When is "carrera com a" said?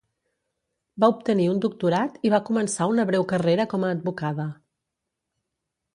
3.35-3.95